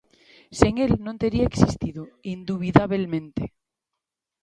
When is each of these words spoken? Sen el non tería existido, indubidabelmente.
Sen 0.59 0.73
el 0.85 0.91
non 1.05 1.19
tería 1.21 1.49
existido, 1.51 2.01
indubidabelmente. 2.33 3.43